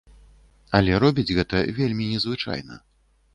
Але 0.79 0.95
робіць 1.03 1.35
гэта 1.41 1.61
вельмі 1.81 2.09
незвычайна. 2.15 2.81